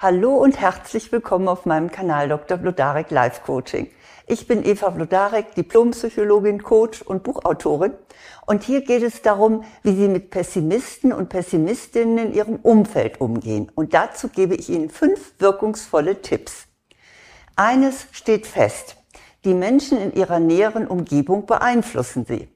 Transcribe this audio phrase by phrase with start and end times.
[0.00, 2.56] Hallo und herzlich willkommen auf meinem Kanal Dr.
[2.56, 3.90] Blodarek Life Coaching.
[4.28, 7.94] Ich bin Eva Blodarek, Diplompsychologin, Coach und Buchautorin.
[8.46, 13.72] Und hier geht es darum, wie Sie mit Pessimisten und Pessimistinnen in Ihrem Umfeld umgehen.
[13.74, 16.68] Und dazu gebe ich Ihnen fünf wirkungsvolle Tipps.
[17.56, 18.98] Eines steht fest.
[19.44, 22.46] Die Menschen in ihrer näheren Umgebung beeinflussen Sie.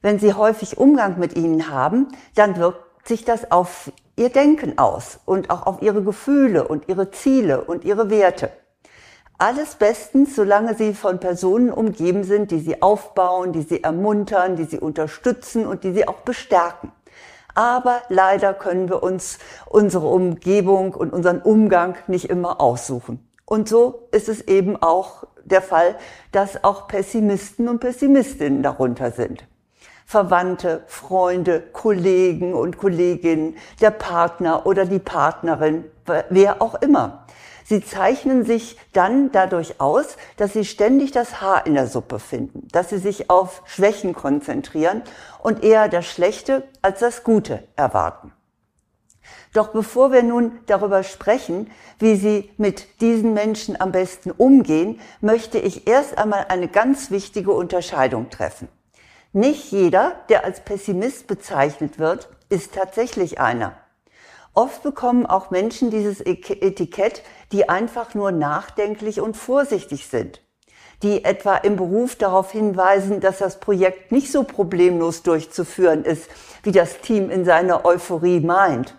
[0.00, 2.06] Wenn Sie häufig Umgang mit ihnen haben,
[2.36, 7.10] dann wirkt sich das auf ihr Denken aus und auch auf ihre Gefühle und ihre
[7.10, 8.50] Ziele und ihre Werte.
[9.36, 14.64] Alles bestens, solange sie von Personen umgeben sind, die sie aufbauen, die sie ermuntern, die
[14.64, 16.92] sie unterstützen und die sie auch bestärken.
[17.54, 23.28] Aber leider können wir uns unsere Umgebung und unseren Umgang nicht immer aussuchen.
[23.44, 25.96] Und so ist es eben auch der Fall,
[26.32, 29.46] dass auch Pessimisten und Pessimistinnen darunter sind.
[30.04, 35.84] Verwandte, Freunde, Kollegen und Kolleginnen, der Partner oder die Partnerin,
[36.30, 37.26] wer auch immer.
[37.66, 42.68] Sie zeichnen sich dann dadurch aus, dass sie ständig das Haar in der Suppe finden,
[42.72, 45.02] dass sie sich auf Schwächen konzentrieren
[45.42, 48.32] und eher das Schlechte als das Gute erwarten.
[49.54, 55.58] Doch bevor wir nun darüber sprechen, wie Sie mit diesen Menschen am besten umgehen, möchte
[55.58, 58.68] ich erst einmal eine ganz wichtige Unterscheidung treffen.
[59.36, 63.74] Nicht jeder, der als Pessimist bezeichnet wird, ist tatsächlich einer.
[64.54, 70.40] Oft bekommen auch Menschen dieses Etikett, die einfach nur nachdenklich und vorsichtig sind,
[71.02, 76.30] die etwa im Beruf darauf hinweisen, dass das Projekt nicht so problemlos durchzuführen ist,
[76.62, 78.94] wie das Team in seiner Euphorie meint,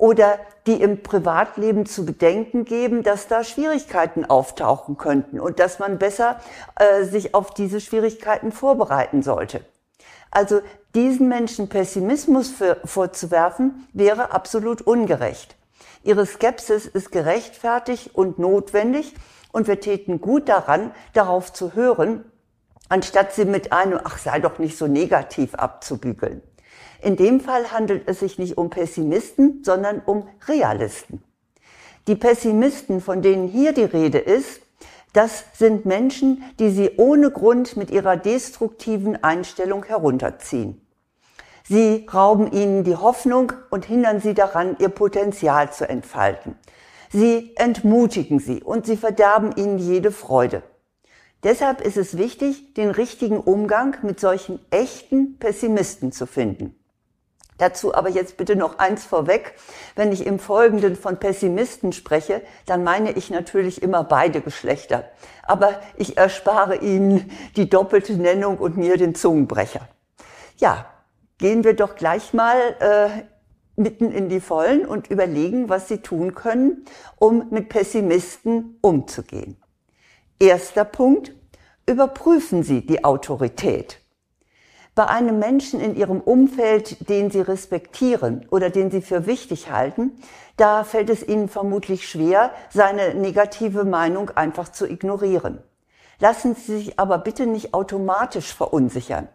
[0.00, 5.98] oder die im Privatleben zu bedenken geben, dass da Schwierigkeiten auftauchen könnten und dass man
[5.98, 6.40] besser
[6.76, 9.60] äh, sich auf diese Schwierigkeiten vorbereiten sollte.
[10.30, 10.62] Also
[10.94, 15.54] diesen Menschen Pessimismus für, vorzuwerfen, wäre absolut ungerecht.
[16.02, 19.14] Ihre Skepsis ist gerechtfertigt und notwendig
[19.52, 22.24] und wir täten gut daran, darauf zu hören,
[22.88, 26.40] anstatt sie mit einem, ach sei doch nicht so negativ abzubügeln.
[27.02, 31.22] In dem Fall handelt es sich nicht um Pessimisten, sondern um Realisten.
[32.06, 34.62] Die Pessimisten, von denen hier die Rede ist,
[35.12, 40.80] das sind Menschen, die sie ohne Grund mit ihrer destruktiven Einstellung herunterziehen.
[41.68, 46.56] Sie rauben ihnen die Hoffnung und hindern sie daran, ihr Potenzial zu entfalten.
[47.12, 50.62] Sie entmutigen sie und sie verderben ihnen jede Freude.
[51.42, 56.79] Deshalb ist es wichtig, den richtigen Umgang mit solchen echten Pessimisten zu finden.
[57.60, 59.54] Dazu aber jetzt bitte noch eins vorweg.
[59.94, 65.10] Wenn ich im Folgenden von Pessimisten spreche, dann meine ich natürlich immer beide Geschlechter.
[65.42, 69.86] Aber ich erspare Ihnen die doppelte Nennung und mir den Zungenbrecher.
[70.56, 70.86] Ja,
[71.36, 73.24] gehen wir doch gleich mal äh,
[73.78, 79.58] mitten in die Vollen und überlegen, was Sie tun können, um mit Pessimisten umzugehen.
[80.38, 81.34] Erster Punkt,
[81.84, 84.00] überprüfen Sie die Autorität
[85.00, 90.12] bei einem Menschen in ihrem Umfeld, den sie respektieren oder den sie für wichtig halten,
[90.58, 95.62] da fällt es ihnen vermutlich schwer, seine negative Meinung einfach zu ignorieren.
[96.18, 99.28] Lassen Sie sich aber bitte nicht automatisch verunsichern.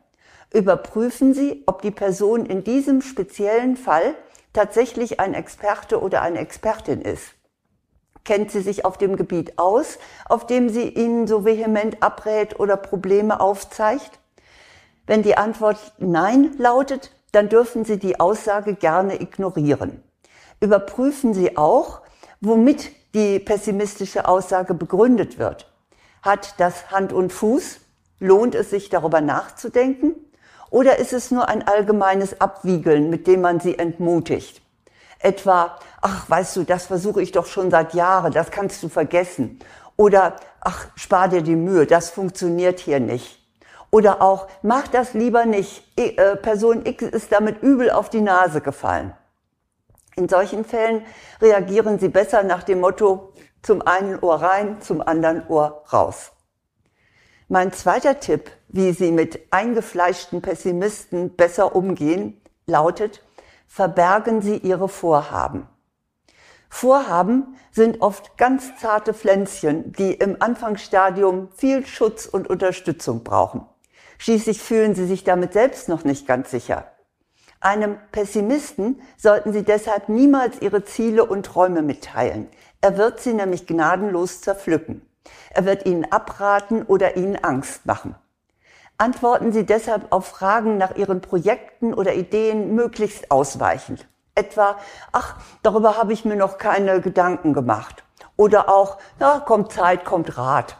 [0.53, 4.13] Überprüfen Sie, ob die Person in diesem speziellen Fall
[4.53, 7.33] tatsächlich ein Experte oder eine Expertin ist.
[8.23, 12.77] Kennt sie sich auf dem Gebiet aus, auf dem sie Ihnen so vehement abrät oder
[12.77, 14.19] Probleme aufzeigt?
[15.07, 20.01] Wenn die Antwort Nein lautet, dann dürfen Sie die Aussage gerne ignorieren.
[20.59, 22.01] Überprüfen Sie auch,
[22.41, 25.71] womit die pessimistische Aussage begründet wird.
[26.21, 27.79] Hat das Hand und Fuß?
[28.19, 30.15] Lohnt es sich darüber nachzudenken?
[30.71, 34.61] Oder ist es nur ein allgemeines Abwiegeln, mit dem man sie entmutigt?
[35.19, 39.59] Etwa, ach, weißt du, das versuche ich doch schon seit Jahren, das kannst du vergessen.
[39.97, 43.44] Oder, ach, spar dir die Mühe, das funktioniert hier nicht.
[43.95, 45.81] Oder auch, mach das lieber nicht.
[45.97, 49.13] Äh, Person X ist damit übel auf die Nase gefallen.
[50.17, 51.05] In solchen Fällen
[51.41, 53.31] reagieren Sie besser nach dem Motto,
[53.61, 56.33] zum einen Ohr rein, zum anderen Ohr raus.
[57.47, 63.23] Mein zweiter Tipp, wie Sie mit eingefleischten Pessimisten besser umgehen, lautet,
[63.65, 65.69] verbergen Sie Ihre Vorhaben.
[66.67, 73.65] Vorhaben sind oft ganz zarte Pflänzchen, die im Anfangsstadium viel Schutz und Unterstützung brauchen.
[74.17, 76.85] Schließlich fühlen sie sich damit selbst noch nicht ganz sicher.
[77.65, 82.47] Einem Pessimisten sollten Sie deshalb niemals Ihre Ziele und Träume mitteilen.
[82.79, 85.01] Er wird sie nämlich gnadenlos zerpflücken.
[85.49, 88.13] Er wird Ihnen abraten oder Ihnen Angst machen.
[88.99, 94.07] Antworten Sie deshalb auf Fragen nach Ihren Projekten oder Ideen möglichst ausweichend.
[94.35, 94.77] Etwa,
[95.11, 98.03] ach, darüber habe ich mir noch keine Gedanken gemacht.
[98.37, 100.77] Oder auch, na, kommt Zeit, kommt Rat.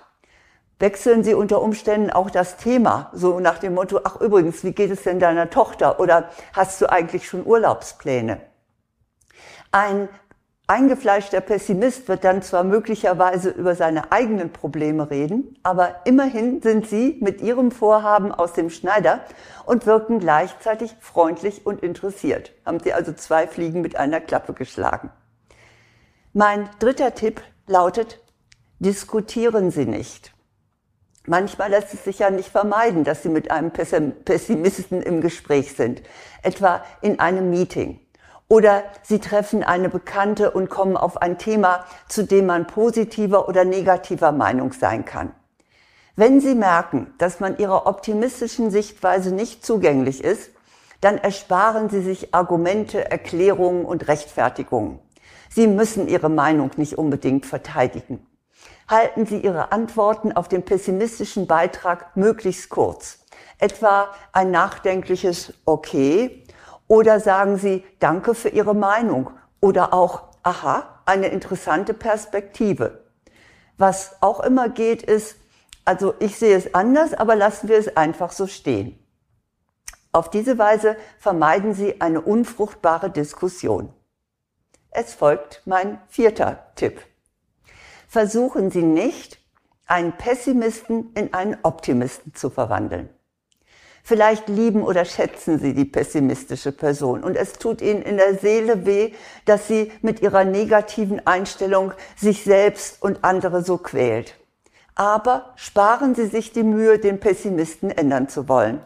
[0.78, 4.92] Wechseln Sie unter Umständen auch das Thema, so nach dem Motto, ach übrigens, wie geht
[4.92, 6.00] es denn deiner Tochter?
[6.02, 8.42] Oder hast du eigentlich schon Urlaubspläne?
[9.72, 10.10] Ein
[10.68, 17.18] eingefleischter Pessimist wird dann zwar möglicherweise über seine eigenen Probleme reden, aber immerhin sind Sie
[17.22, 19.22] mit Ihrem Vorhaben aus dem Schneider
[19.66, 22.52] und wirken gleichzeitig freundlich und interessiert.
[22.66, 25.10] Haben Sie also zwei Fliegen mit einer Klappe geschlagen.
[26.34, 28.20] Mein dritter Tipp lautet,
[28.80, 30.35] diskutieren Sie nicht.
[31.28, 36.04] Manchmal lässt es sich ja nicht vermeiden, dass Sie mit einem Pessimisten im Gespräch sind,
[36.44, 38.00] etwa in einem Meeting.
[38.48, 43.66] Oder Sie treffen eine Bekannte und kommen auf ein Thema, zu dem man positiver oder
[43.66, 45.32] negativer Meinung sein kann.
[46.16, 50.52] Wenn Sie merken, dass man Ihrer optimistischen Sichtweise nicht zugänglich ist,
[51.02, 55.00] dann ersparen Sie sich Argumente, Erklärungen und Rechtfertigungen.
[55.50, 58.26] Sie müssen Ihre Meinung nicht unbedingt verteidigen.
[58.88, 63.26] Halten Sie Ihre Antworten auf den pessimistischen Beitrag möglichst kurz.
[63.58, 66.46] Etwa ein nachdenkliches Okay
[66.88, 73.06] oder sagen Sie Danke für Ihre Meinung oder auch Aha, eine interessante Perspektive.
[73.78, 75.38] Was auch immer geht, ist,
[75.84, 79.00] also ich sehe es anders, aber lassen wir es einfach so stehen.
[80.12, 83.92] Auf diese Weise vermeiden Sie eine unfruchtbare Diskussion.
[84.92, 87.02] Es folgt mein vierter Tipp.
[88.08, 89.40] Versuchen Sie nicht,
[89.88, 93.10] einen Pessimisten in einen Optimisten zu verwandeln.
[94.04, 98.86] Vielleicht lieben oder schätzen Sie die pessimistische Person und es tut Ihnen in der Seele
[98.86, 99.14] weh,
[99.46, 104.36] dass sie mit ihrer negativen Einstellung sich selbst und andere so quält.
[104.94, 108.80] Aber sparen Sie sich die Mühe, den Pessimisten ändern zu wollen.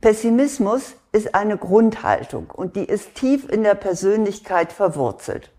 [0.00, 5.52] Pessimismus ist eine Grundhaltung und die ist tief in der Persönlichkeit verwurzelt.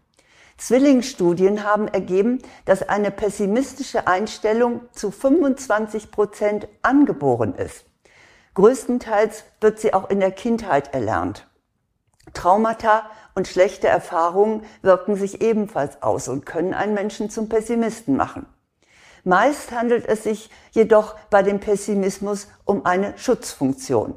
[0.61, 7.85] Zwillingsstudien haben ergeben, dass eine pessimistische Einstellung zu 25 Prozent angeboren ist.
[8.53, 11.47] Größtenteils wird sie auch in der Kindheit erlernt.
[12.33, 18.45] Traumata und schlechte Erfahrungen wirken sich ebenfalls aus und können einen Menschen zum Pessimisten machen.
[19.23, 24.15] Meist handelt es sich jedoch bei dem Pessimismus um eine Schutzfunktion.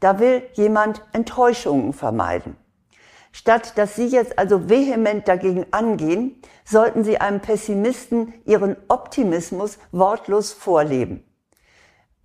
[0.00, 2.58] Da will jemand Enttäuschungen vermeiden.
[3.38, 10.52] Statt dass Sie jetzt also vehement dagegen angehen, sollten Sie einem Pessimisten Ihren Optimismus wortlos
[10.52, 11.24] vorleben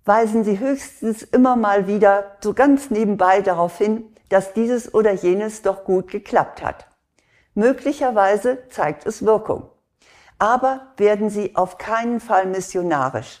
[0.04, 5.62] weisen sie höchstens immer mal wieder so ganz nebenbei darauf hin, dass dieses oder jenes
[5.62, 6.86] doch gut geklappt hat.
[7.54, 9.70] Möglicherweise zeigt es Wirkung.
[10.38, 13.40] Aber werden sie auf keinen Fall missionarisch.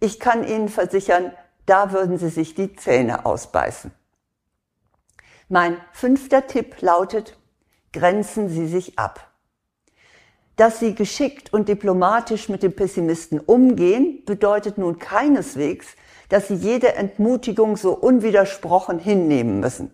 [0.00, 1.32] Ich kann Ihnen versichern,
[1.64, 3.92] da würden Sie sich die Zähne ausbeißen.
[5.52, 7.36] Mein fünfter Tipp lautet,
[7.92, 9.32] grenzen Sie sich ab.
[10.56, 15.88] Dass Sie geschickt und diplomatisch mit dem Pessimisten umgehen, bedeutet nun keineswegs,
[16.30, 19.92] dass Sie jede Entmutigung so unwidersprochen hinnehmen müssen.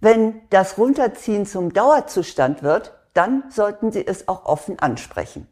[0.00, 5.48] Wenn das Runterziehen zum Dauerzustand wird, dann sollten Sie es auch offen ansprechen.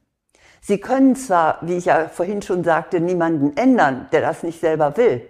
[0.61, 4.99] Sie können zwar, wie ich ja vorhin schon sagte, niemanden ändern, der das nicht selber
[4.99, 5.27] will,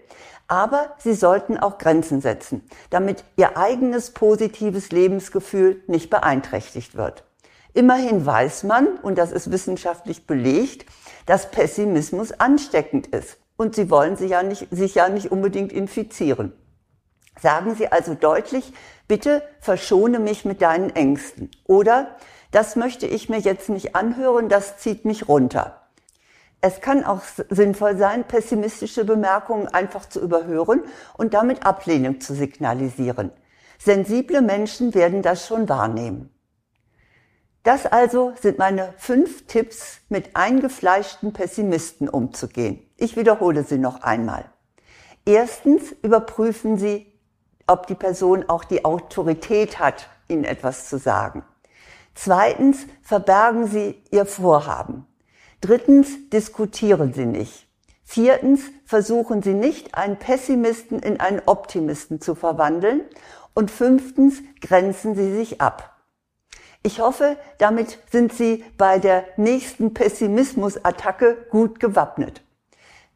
[0.49, 7.25] aber Sie sollten auch Grenzen setzen, damit Ihr eigenes positives Lebensgefühl nicht beeinträchtigt wird.
[7.73, 10.87] Immerhin weiß man, und das ist wissenschaftlich belegt,
[11.27, 13.39] dass Pessimismus ansteckend ist.
[13.57, 16.53] Und Sie wollen sich ja nicht, sich ja nicht unbedingt infizieren.
[17.41, 18.73] Sagen Sie also deutlich,
[19.09, 21.51] bitte verschone mich mit deinen Ängsten.
[21.65, 22.17] Oder,
[22.53, 25.84] das möchte ich mir jetzt nicht anhören, das zieht mich runter.
[26.67, 30.83] Es kann auch sinnvoll sein, pessimistische Bemerkungen einfach zu überhören
[31.19, 33.33] und damit Ablehnung zu signalisieren.
[33.79, 36.31] Sensible Menschen werden das schon wahrnehmen.
[37.65, 42.81] Das also sind meine fünf Tipps, mit eingefleischten Pessimisten umzugehen.
[42.97, 44.47] Ich wiederhole sie noch einmal.
[45.27, 47.13] Erstens überprüfen Sie,
[47.67, 51.45] ob die Person auch die Autorität hat, Ihnen etwas zu sagen.
[52.15, 55.07] Zweitens verbergen Sie Ihr Vorhaben.
[55.65, 57.67] Drittens diskutieren Sie nicht.
[58.05, 63.01] Viertens versuchen Sie nicht, einen Pessimisten in einen Optimisten zu verwandeln.
[63.55, 65.97] Und fünftens grenzen Sie sich ab.
[66.83, 72.43] Ich hoffe, damit sind Sie bei der nächsten Pessimismusattacke gut gewappnet.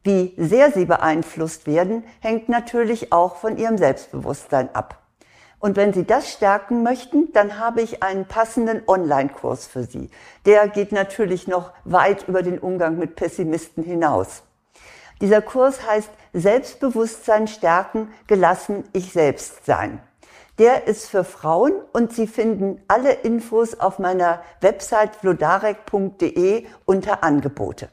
[0.01, 4.99] Wie sehr Sie beeinflusst werden, hängt natürlich auch von Ihrem Selbstbewusstsein ab.
[5.59, 10.09] Und wenn Sie das stärken möchten, dann habe ich einen passenden Online-Kurs für Sie.
[10.45, 14.43] Der geht natürlich noch weit über den Umgang mit Pessimisten hinaus.
[15.21, 20.01] Dieser Kurs heißt Selbstbewusstsein stärken, gelassen ich selbst sein.
[20.59, 27.89] Der ist für Frauen und Sie finden alle Infos auf meiner Website flodarek.de unter Angebote.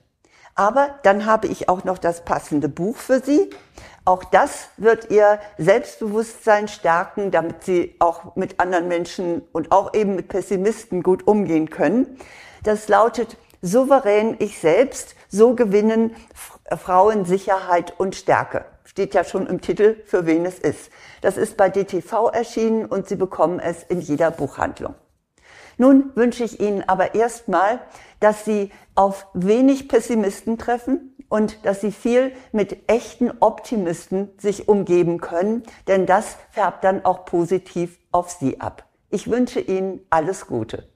[0.57, 3.51] Aber dann habe ich auch noch das passende Buch für Sie.
[4.07, 10.17] Auch das wird Ihr Selbstbewusstsein stärken, damit Sie auch mit anderen Menschen und auch eben
[10.17, 12.19] mit Pessimisten gut umgehen können.
[12.63, 16.17] Das lautet Souverän ich selbst, so gewinnen
[16.77, 18.65] Frauen Sicherheit und Stärke.
[18.85, 20.91] Steht ja schon im Titel, für wen es ist.
[21.21, 24.95] Das ist bei DTV erschienen und Sie bekommen es in jeder Buchhandlung.
[25.79, 27.81] Nun wünsche ich Ihnen aber erstmal,
[28.21, 35.21] dass Sie auf wenig Pessimisten treffen und dass Sie viel mit echten Optimisten sich umgeben
[35.21, 38.85] können, denn das färbt dann auch positiv auf Sie ab.
[39.11, 40.89] Ich wünsche Ihnen alles Gute.